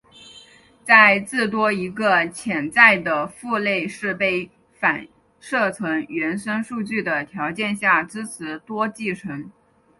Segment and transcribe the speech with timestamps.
[0.83, 5.07] 在至多一个潜在的父类是被反
[5.39, 9.51] 射成原生数据的条件下支持多继承。